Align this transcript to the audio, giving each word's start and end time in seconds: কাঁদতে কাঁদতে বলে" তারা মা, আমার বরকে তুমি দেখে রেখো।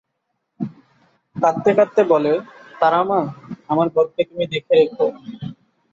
কাঁদতে 1.35 1.69
কাঁদতে 1.77 2.01
বলে" 2.11 2.33
তারা 2.81 2.99
মা, 3.03 3.19
আমার 3.69 3.87
বরকে 3.95 4.21
তুমি 4.29 4.45
দেখে 4.53 4.73
রেখো। 4.75 5.05